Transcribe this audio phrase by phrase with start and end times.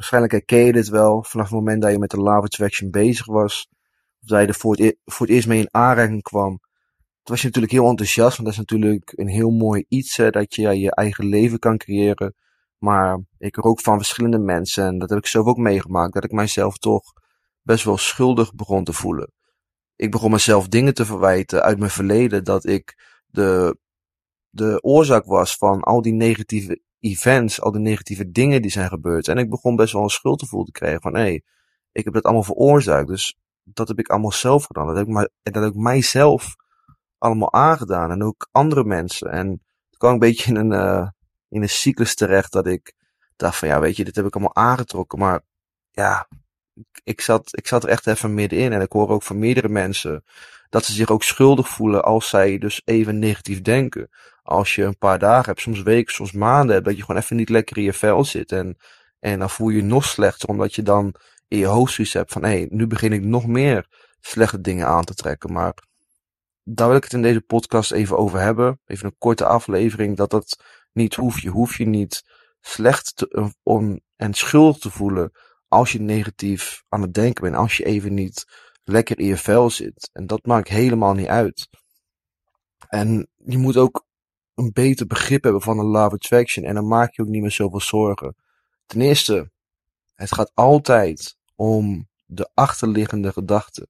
[0.00, 3.26] waarschijnlijk herken je dit wel vanaf het moment dat je met de Love Attraction bezig
[3.26, 3.68] was.
[4.20, 6.58] Of dat je er voor het, e- voor het eerst mee in aanraking kwam.
[7.22, 10.54] Toen was je natuurlijk heel enthousiast, want dat is natuurlijk een heel mooi iets, dat
[10.54, 12.34] je je eigen leven kan creëren.
[12.78, 16.24] Maar ik hoor ook van verschillende mensen, en dat heb ik zelf ook meegemaakt, dat
[16.24, 17.02] ik mijzelf toch
[17.62, 19.32] best wel schuldig begon te voelen.
[19.96, 23.78] Ik begon mezelf dingen te verwijten uit mijn verleden, dat ik de,
[24.50, 29.28] de oorzaak was van al die negatieve events, al die negatieve dingen die zijn gebeurd.
[29.28, 31.38] En ik begon best wel een schuldgevoel te krijgen van, hé,
[31.92, 34.86] ik heb dat allemaal veroorzaakt, dus dat heb ik allemaal zelf gedaan.
[34.86, 36.56] Dat heb ik, maar, dat heb ik mijzelf
[37.18, 39.30] allemaal aangedaan en ook andere mensen.
[39.30, 41.08] En toen kwam ik een beetje in een, uh,
[41.48, 42.94] in een cyclus terecht dat ik
[43.36, 45.42] dacht van, ja, weet je, dit heb ik allemaal aangetrokken, maar
[45.90, 46.28] ja,
[47.04, 48.72] ik zat, ik zat er echt even middenin.
[48.72, 50.24] En ik hoor ook van meerdere mensen
[50.68, 54.08] dat ze zich ook schuldig voelen als zij dus even negatief denken.
[54.42, 57.36] Als je een paar dagen hebt, soms weken, soms maanden hebt, dat je gewoon even
[57.36, 58.52] niet lekker in je vel zit.
[58.52, 58.76] En,
[59.18, 61.14] en dan voel je je nog slechter, omdat je dan
[61.48, 63.86] in je hoofd zoiets hebt van, hé, hey, nu begin ik nog meer
[64.20, 65.52] slechte dingen aan te trekken.
[65.52, 65.74] Maar
[66.64, 68.80] daar wil ik het in deze podcast even over hebben.
[68.86, 71.42] Even een korte aflevering, dat dat niet hoeft.
[71.42, 72.22] Je hoeft je niet
[72.60, 75.32] slecht te, on, en schuldig te voelen
[75.70, 78.44] als je negatief aan het denken bent, als je even niet
[78.84, 80.10] lekker in je vel zit.
[80.12, 81.68] En dat maakt helemaal niet uit.
[82.88, 84.06] En je moet ook
[84.54, 87.50] een beter begrip hebben van een love attraction en dan maak je ook niet meer
[87.50, 88.36] zoveel zorgen.
[88.86, 89.50] Ten eerste,
[90.14, 93.88] het gaat altijd om de achterliggende gedachte.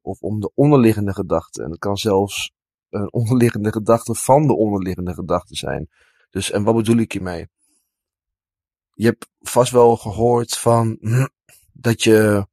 [0.00, 1.62] Of om de onderliggende gedachte.
[1.62, 2.52] En het kan zelfs
[2.90, 5.88] een onderliggende gedachte van de onderliggende gedachte zijn.
[6.30, 7.48] Dus, en wat bedoel ik hiermee?
[9.02, 10.98] Je hebt vast wel gehoord van
[11.72, 12.46] dat je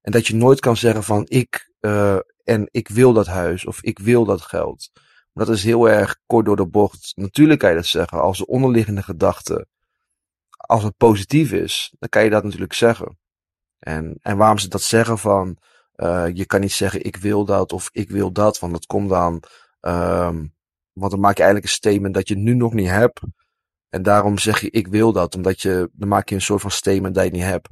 [0.00, 3.82] en dat je nooit kan zeggen van ik uh, en ik wil dat huis of
[3.82, 4.90] ik wil dat geld.
[5.32, 7.12] Dat is heel erg kort door de bocht.
[7.14, 9.66] Natuurlijk kan je dat zeggen als de onderliggende gedachte,
[10.50, 13.18] als het positief is, dan kan je dat natuurlijk zeggen.
[13.78, 15.58] En, en waarom ze dat zeggen van,
[15.96, 19.08] uh, je kan niet zeggen ik wil dat of ik wil dat, want dat komt
[19.08, 19.42] dan,
[19.80, 20.54] um,
[20.92, 23.20] want dan maak je eigenlijk een statement dat je nu nog niet hebt.
[23.96, 26.70] En daarom zeg je ik wil dat, omdat je, dan maak je een soort van
[26.70, 27.68] statement dat je niet hebt.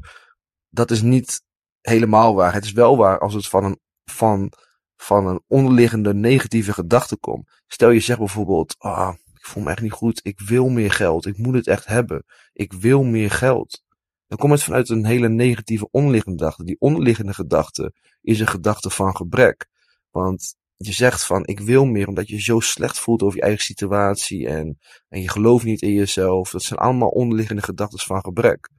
[0.68, 1.42] Dat is niet
[1.80, 2.52] helemaal waar.
[2.52, 4.52] Het is wel waar als het van een, van,
[4.96, 7.62] van een onderliggende negatieve gedachte komt.
[7.66, 11.26] Stel je zegt bijvoorbeeld, ah, ik voel me echt niet goed, ik wil meer geld,
[11.26, 13.82] ik moet het echt hebben, ik wil meer geld.
[14.26, 16.64] Dan komt het vanuit een hele negatieve onderliggende gedachte.
[16.64, 19.66] Die onderliggende gedachte is een gedachte van gebrek.
[20.10, 23.64] Want je zegt van ik wil meer omdat je zo slecht voelt over je eigen
[23.64, 26.50] situatie en, en je gelooft niet in jezelf.
[26.50, 28.70] Dat zijn allemaal onderliggende gedachten van gebrek.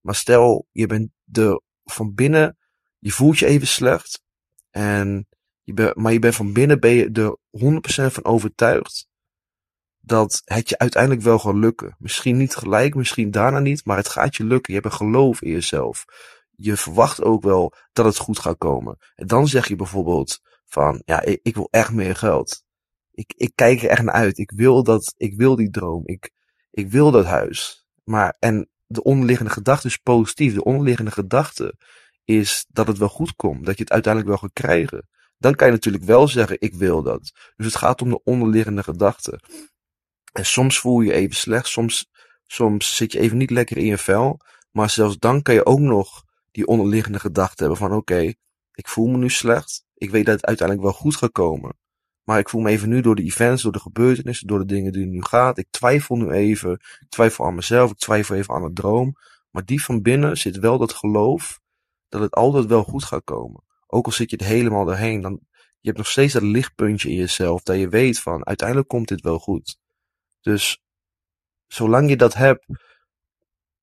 [0.00, 2.58] Maar stel je bent de, van binnen,
[2.98, 4.22] je voelt je even slecht
[4.70, 5.26] en
[5.62, 7.38] je ben, maar je bent van binnen ben je er
[8.08, 9.10] 100% van overtuigd
[10.00, 11.96] dat het je uiteindelijk wel gaat lukken.
[11.98, 14.74] Misschien niet gelijk, misschien daarna niet, maar het gaat je lukken.
[14.74, 16.04] Je hebt een geloof in jezelf.
[16.50, 18.98] Je verwacht ook wel dat het goed gaat komen.
[19.14, 20.40] En dan zeg je bijvoorbeeld,
[20.72, 22.64] van, ja, ik, ik wil echt meer geld.
[23.10, 24.38] Ik, ik kijk er echt naar uit.
[24.38, 26.02] Ik wil dat, ik wil die droom.
[26.04, 26.30] Ik,
[26.70, 27.86] ik wil dat huis.
[28.04, 30.54] Maar, en de onderliggende gedachte is positief.
[30.54, 31.74] De onderliggende gedachte
[32.24, 33.66] is dat het wel goed komt.
[33.66, 35.08] Dat je het uiteindelijk wel gaat krijgen.
[35.38, 37.32] Dan kan je natuurlijk wel zeggen, ik wil dat.
[37.56, 39.40] Dus het gaat om de onderliggende gedachte.
[40.32, 41.66] En soms voel je je even slecht.
[41.66, 42.10] Soms,
[42.46, 44.40] soms zit je even niet lekker in je vel.
[44.70, 48.32] Maar zelfs dan kan je ook nog die onderliggende gedachte hebben van, oké,
[48.72, 49.84] ik voel me nu slecht.
[50.02, 51.74] Ik weet dat het uiteindelijk wel goed gaat komen.
[52.22, 54.92] Maar ik voel me even nu door de events, door de gebeurtenissen, door de dingen
[54.92, 55.58] die nu gaat.
[55.58, 56.72] Ik twijfel nu even.
[56.72, 57.90] Ik twijfel aan mezelf.
[57.90, 59.16] Ik twijfel even aan de droom.
[59.50, 61.60] Maar die van binnen zit wel dat geloof
[62.08, 63.62] dat het altijd wel goed gaat komen.
[63.86, 67.16] Ook al zit je er helemaal doorheen, dan je hebt nog steeds dat lichtpuntje in
[67.16, 69.78] jezelf dat je weet van uiteindelijk komt dit wel goed.
[70.40, 70.80] Dus
[71.66, 72.66] zolang je dat hebt,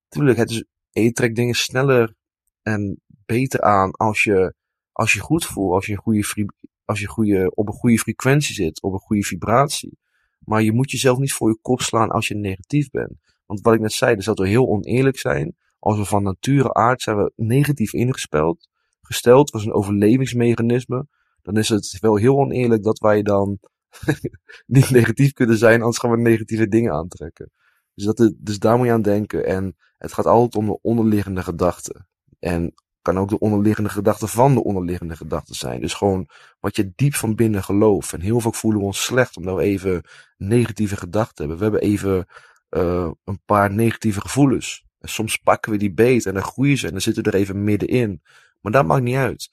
[0.10, 2.14] natuurlijk, het is, je trekt dingen sneller
[2.62, 4.58] en beter aan als je
[5.00, 6.54] als je goed voelt, als je, goede,
[6.86, 9.98] als je goede, op een goede frequentie zit, op een goede vibratie.
[10.40, 13.14] Maar je moet jezelf niet voor je kop slaan als je negatief bent.
[13.46, 15.56] Want wat ik net zei, dus dat we heel oneerlijk zijn.
[15.80, 18.70] Als we van nature aard zijn we negatief ingespeld,
[19.02, 21.08] gesteld, was een overlevingsmechanisme.
[21.42, 23.60] Dan is het wel heel oneerlijk dat wij dan
[24.66, 27.52] niet negatief kunnen zijn, anders gaan we negatieve dingen aantrekken.
[27.94, 29.46] Dus, dat, dus daar moet je aan denken.
[29.46, 32.08] En het gaat altijd om de onderliggende gedachten.
[32.40, 32.74] En
[33.14, 35.82] kan ook de onderliggende gedachte van de onderliggende gedachte zijn.
[35.82, 36.30] Dus gewoon
[36.60, 38.14] wat je diep van binnen gelooft.
[38.14, 40.04] En heel vaak voelen we ons slecht omdat we even
[40.38, 41.58] negatieve gedachten hebben.
[41.58, 42.26] We hebben even
[42.70, 44.86] uh, een paar negatieve gevoelens.
[45.00, 47.38] En soms pakken we die beet en dan groeien ze en dan zitten we er
[47.38, 48.22] even middenin.
[48.62, 49.50] Maar dat maakt niet uit.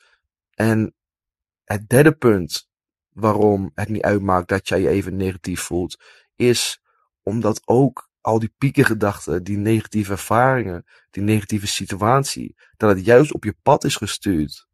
[0.54, 0.94] En
[1.64, 2.68] het derde punt
[3.08, 6.02] waarom het niet uitmaakt dat jij je even negatief voelt,
[6.36, 6.80] is
[7.22, 13.44] omdat ook al die piekengedachten, die negatieve ervaringen, die negatieve situatie, dat het juist op
[13.44, 14.66] je pad is gestuurd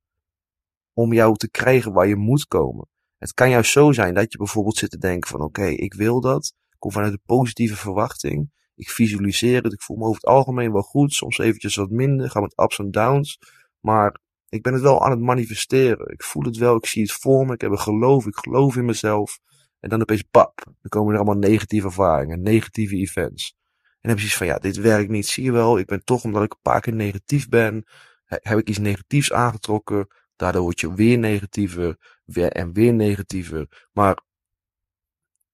[0.93, 2.89] om jou te krijgen waar je moet komen.
[3.17, 6.21] Het kan juist zo zijn dat je bijvoorbeeld zit te denken van oké, ik wil
[6.21, 10.31] dat, ik kom vanuit een positieve verwachting, ik visualiseer het, ik voel me over het
[10.31, 13.39] algemeen wel goed, soms eventjes wat minder, ga met ups en downs,
[13.81, 16.13] maar ik ben het wel aan het manifesteren.
[16.13, 18.77] Ik voel het wel, ik zie het voor me, ik heb een geloof, ik geloof
[18.77, 19.39] in mezelf.
[19.83, 23.55] En dan opeens, pap, dan komen er allemaal negatieve ervaringen, negatieve events.
[23.81, 25.79] En dan heb je zoiets van, ja, dit werkt niet, zie je wel.
[25.79, 27.85] Ik ben toch, omdat ik een paar keer negatief ben,
[28.25, 30.07] heb ik iets negatiefs aangetrokken.
[30.37, 33.89] Daardoor word je weer negatiever, weer en weer negatiever.
[33.93, 34.23] Maar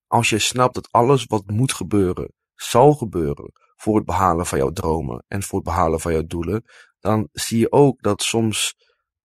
[0.07, 4.71] als je snapt dat alles wat moet gebeuren, zal gebeuren voor het behalen van jouw
[4.71, 6.63] dromen en voor het behalen van jouw doelen,
[6.99, 8.75] dan zie je ook dat soms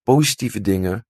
[0.02, 1.06] positieve dingen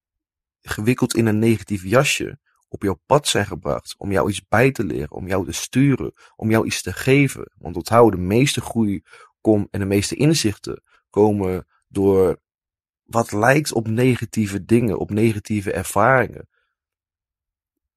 [0.61, 2.39] gewikkeld in een negatief jasje
[2.75, 3.95] op jouw pad zijn gebracht.
[3.99, 7.51] Om jou iets bij te leren, om jou te sturen, om jou iets te geven.
[7.59, 9.03] Want onthoud, de meeste groei
[9.41, 12.41] komt en de meeste inzichten komen door
[13.03, 16.49] wat lijkt op negatieve dingen, op negatieve ervaringen.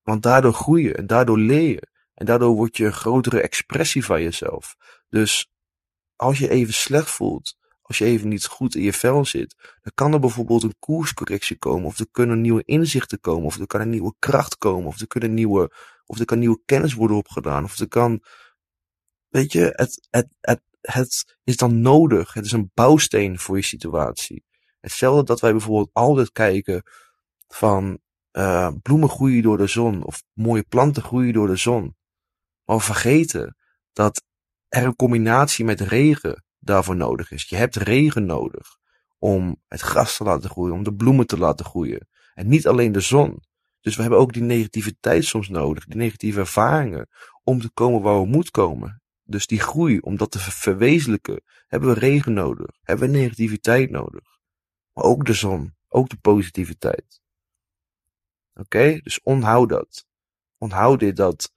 [0.03, 1.87] Want daardoor groei je en daardoor leer je.
[2.13, 4.75] En daardoor word je een grotere expressie van jezelf.
[5.09, 5.51] Dus
[6.15, 7.56] als je even slecht voelt,
[7.87, 11.57] als je even niet goed in je vel zit, dan kan er bijvoorbeeld een koerscorrectie
[11.57, 14.99] komen, of er kunnen nieuwe inzichten komen, of er kan een nieuwe kracht komen, of
[14.99, 15.71] er kunnen nieuwe,
[16.05, 18.23] of er kan nieuwe kennis worden opgedaan, of er kan,
[19.27, 22.33] weet je, het, het, het, het is dan nodig.
[22.33, 24.43] Het is een bouwsteen voor je situatie.
[24.79, 26.83] Hetzelfde dat wij bijvoorbeeld altijd kijken
[27.47, 27.99] van
[28.31, 31.95] uh, bloemen groeien door de zon, of mooie planten groeien door de zon.
[32.63, 33.57] Maar we vergeten
[33.93, 34.23] dat
[34.67, 37.43] er een combinatie met regen daarvoor nodig is.
[37.49, 38.77] Je hebt regen nodig
[39.17, 42.07] om het gras te laten groeien, om de bloemen te laten groeien.
[42.33, 43.43] En niet alleen de zon.
[43.81, 47.09] Dus we hebben ook die negativiteit soms nodig, die negatieve ervaringen,
[47.43, 49.01] om te komen waar we moeten komen.
[49.23, 54.39] Dus die groei, om dat te verwezenlijken, hebben we regen nodig, hebben we negativiteit nodig.
[54.93, 57.21] Maar ook de zon, ook de positiviteit.
[58.53, 60.05] Oké, dus onthoud dat.
[60.57, 61.51] Onthoud dit dat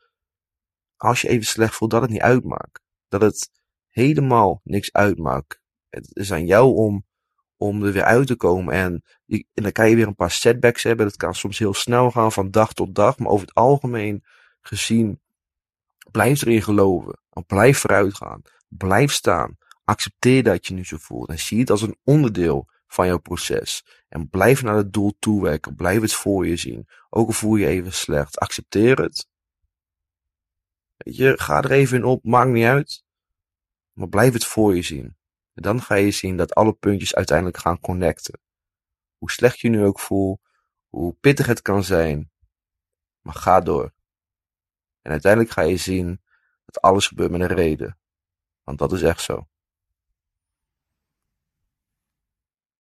[0.97, 2.81] als je even slecht voelt, dat het niet uitmaakt.
[3.09, 3.51] Dat het
[3.91, 5.61] helemaal niks uitmaakt.
[5.89, 7.07] Het is aan jou om,
[7.57, 8.75] om er weer uit te komen.
[8.75, 11.07] En, en dan kan je weer een paar setbacks hebben.
[11.07, 13.19] Dat kan soms heel snel gaan van dag tot dag.
[13.19, 14.25] Maar over het algemeen
[14.61, 15.21] gezien,
[16.11, 17.21] blijf erin geloven.
[17.31, 18.43] En blijf vooruit gaan.
[18.69, 19.57] Blijf staan.
[19.85, 21.29] Accepteer dat je nu zo voelt.
[21.29, 23.85] En zie het als een onderdeel van jouw proces.
[24.09, 25.75] En blijf naar het doel toewerken.
[25.75, 26.89] Blijf het voor je zien.
[27.11, 28.39] Ook al voel je even slecht.
[28.39, 29.29] Accepteer het.
[30.97, 32.25] Weet je, ga er even in op.
[32.25, 33.05] Maakt niet uit.
[34.01, 35.17] Maar blijf het voor je zien.
[35.55, 38.41] En dan ga je zien dat alle puntjes uiteindelijk gaan connecten.
[39.19, 40.41] Hoe slecht je nu ook voelt,
[40.89, 42.31] hoe pittig het kan zijn.
[43.21, 43.93] Maar ga door.
[45.03, 46.23] En uiteindelijk ga je zien
[46.65, 47.99] dat alles gebeurt met een reden.
[48.63, 49.49] Want dat is echt zo.